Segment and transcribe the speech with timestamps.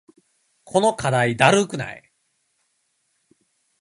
[0.63, 2.11] この課題だるくない？